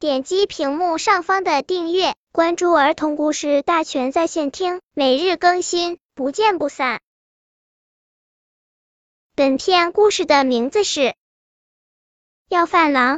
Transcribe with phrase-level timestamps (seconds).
[0.00, 7.00] 点击屏幕上方的订阅，关注儿童故事大全在线听，每日更新，不见不散。
[9.34, 11.00] 本片故事的名字是
[12.48, 13.16] 《要饭狼》。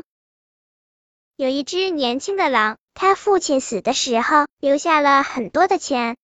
[1.36, 6.16] 有一只年轻的狼，他父亲死的时候留下了很多的钱。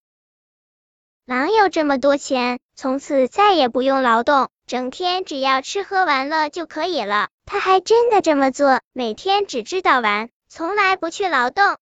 [1.26, 7.28] 狼有这么多钱，从此再也不用劳动，整天只要吃喝玩乐就可以了。
[7.44, 11.76] 他还真的这么做，每天只知道玩，从来不去劳动。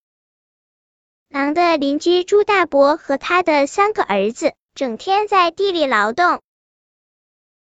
[1.28, 6.42] 狼的邻居朱大伯和他的三个儿子，整天在地里劳动。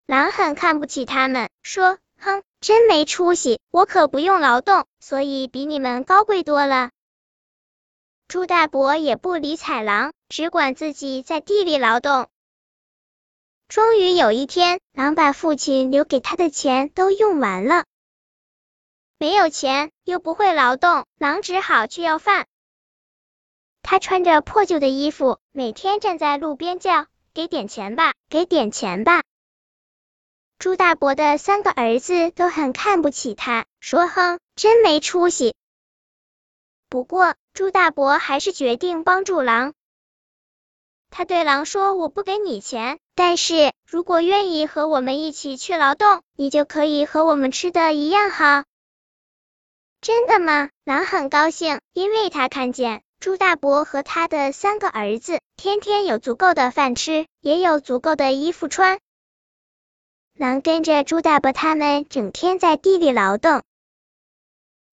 [0.06, 6.90] 狼很看不起他们，说：“哼，真没出息，我可不用劳动，所以比你们高贵多了。”
[8.26, 10.12] 朱大伯也不理睬狼。
[10.28, 12.26] 只管自己在地里劳动。
[13.68, 17.84] 终于有一天，狼把父亲留给他的钱都用完了，
[19.18, 22.46] 没有钱又不会劳动，狼只好去要饭。
[23.80, 29.22] 他穿着破旧的衣服，每天站在路边叫：“给点钱吧，给点钱吧！”
[30.58, 35.54] 朱大伯的三个儿子都很看不起他，说：“哼，真没出息。”
[36.90, 39.72] 不过，朱大伯还是决定帮助狼。
[41.10, 48.64] 他对狼说：“我不给你钱，但是如果愿意和我们一起去劳动，你就可以和我们吃的一样好。”
[50.06, 50.70] 真的吗？
[50.84, 59.00] 狼很高兴，因为他看见朱大伯和他的三个儿子天天有足够的饭吃，也有足够的衣服穿。
[60.32, 63.64] 狼跟着朱大伯他们整天在地里劳动。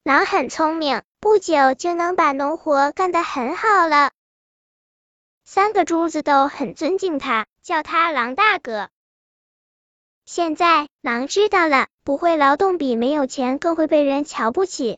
[0.01, 4.09] 狼很聪明，不久就能把农活干得很好了。
[5.45, 8.89] 三个珠子都很尊敬他，叫他狼大哥。
[10.25, 14.97] 现在狼知道了，不会劳动比没有钱更会被人瞧不起。